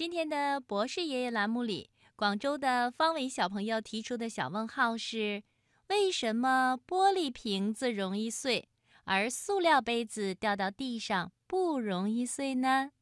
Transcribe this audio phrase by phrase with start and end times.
[0.00, 5.42] 今天的博士爷爷栏目里，广州的方伟小朋友提出的小问号是：
[5.90, 8.66] 为什么玻璃瓶子容易碎，
[9.04, 12.92] 而塑料杯子掉到地上不容易碎呢？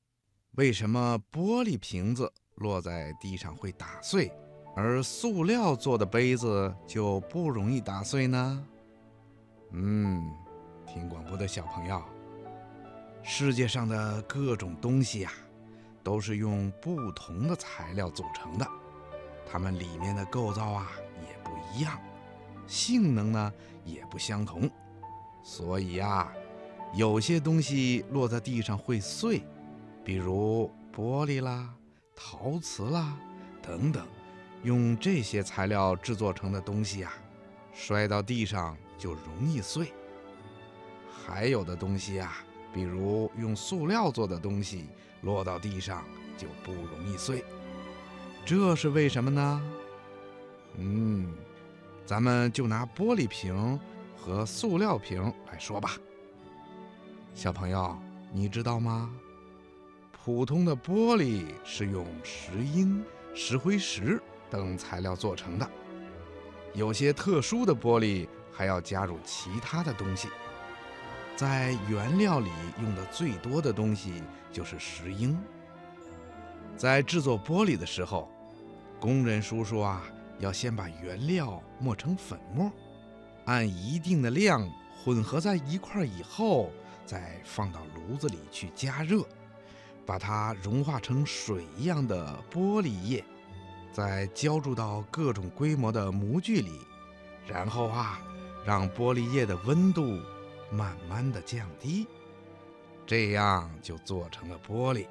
[0.56, 4.32] 为什么玻璃瓶子落在地上会打碎，
[4.74, 8.66] 而塑料做的杯子就不容易打碎呢？
[9.70, 10.20] 嗯，
[10.84, 12.02] 听广播的小朋友，
[13.22, 15.32] 世界上的各种东西呀。
[16.02, 18.66] 都是用不同的材料组成的，
[19.50, 22.00] 它们里面的构造啊也不一样，
[22.66, 23.52] 性能呢
[23.84, 24.70] 也不相同，
[25.42, 26.32] 所以呀，
[26.94, 29.42] 有些东西落在地上会碎，
[30.04, 31.74] 比如玻璃啦、
[32.14, 33.16] 陶瓷啦
[33.60, 34.06] 等等，
[34.62, 37.12] 用这些材料制作成的东西呀，
[37.72, 39.92] 摔到地上就容易碎。
[41.10, 42.44] 还有的东西啊。
[42.72, 44.86] 比如用塑料做的东西
[45.22, 46.04] 落到地上
[46.36, 47.44] 就不容易碎，
[48.44, 49.62] 这是为什么呢？
[50.76, 51.32] 嗯，
[52.06, 53.78] 咱们就拿玻璃瓶
[54.16, 55.96] 和塑料瓶来说吧。
[57.34, 57.96] 小朋友，
[58.32, 59.10] 你知道吗？
[60.12, 63.02] 普通的玻璃是用石英、
[63.34, 64.20] 石灰石
[64.50, 65.68] 等材料做成的，
[66.74, 70.28] 有些特殊的玻璃还要加入其他的东西。
[71.38, 72.50] 在原料里
[72.82, 75.38] 用的最多的东西就是石英。
[76.76, 78.28] 在制作玻璃的时候，
[78.98, 80.02] 工人叔叔啊，
[80.40, 82.72] 要先把原料磨成粉末，
[83.44, 84.68] 按一定的量
[85.04, 86.72] 混合在一块儿以后，
[87.06, 89.24] 再放到炉子里去加热，
[90.04, 93.24] 把它融化成水一样的玻璃液，
[93.92, 96.80] 再浇注到各种规模的模具里，
[97.46, 98.20] 然后啊，
[98.66, 100.18] 让玻璃液的温度。
[100.70, 102.06] 慢慢的降低，
[103.06, 105.06] 这样就做成了玻璃。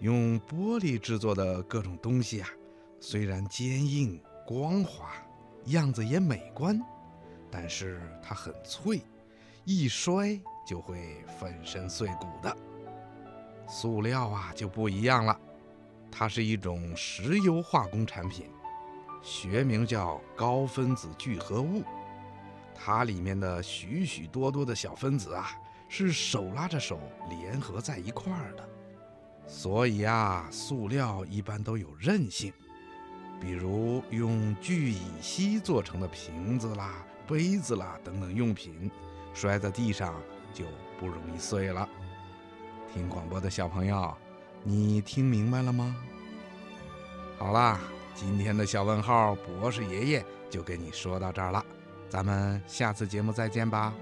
[0.00, 2.48] 用玻璃制作的各种东西啊，
[3.00, 5.10] 虽然坚硬光滑，
[5.66, 6.80] 样子也美观，
[7.50, 9.00] 但是它很脆，
[9.64, 12.56] 一摔就会粉身碎骨的。
[13.68, 15.40] 塑料啊就不一样了，
[16.10, 18.50] 它是一种石油化工产品，
[19.22, 21.82] 学名叫高分子聚合物。
[22.78, 25.50] 它里面的许许多多的小分子啊，
[25.88, 27.00] 是手拉着手
[27.30, 28.68] 联合在一块儿的，
[29.46, 32.52] 所以啊，塑料一般都有韧性。
[33.40, 38.90] 比如用聚乙烯做成的瓶子啦、杯子啦等等用品，
[39.34, 40.14] 摔在地上
[40.54, 40.64] 就
[40.98, 41.88] 不容易碎了。
[42.94, 44.16] 听广播的小朋友，
[44.62, 45.94] 你听明白了吗？
[47.36, 47.78] 好啦，
[48.14, 51.62] 今天的小问号博士爷爷就跟你说到这儿了。
[52.08, 53.94] 咱们下次节目再见吧。